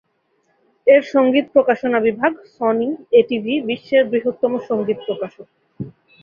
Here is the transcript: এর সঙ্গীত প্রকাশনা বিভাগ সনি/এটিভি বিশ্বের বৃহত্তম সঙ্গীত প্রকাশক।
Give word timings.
এর 0.87 1.01
সঙ্গীত 1.13 1.45
প্রকাশনা 1.55 1.99
বিভাগ 2.07 2.31
সনি/এটিভি 2.55 3.53
বিশ্বের 3.69 4.03
বৃহত্তম 4.11 4.51
সঙ্গীত 4.69 4.99
প্রকাশক। 5.07 5.47